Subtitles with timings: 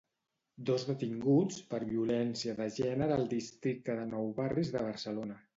[0.69, 5.43] Dos detinguts per violència de gènere al districte de Nou barris de Barcelona.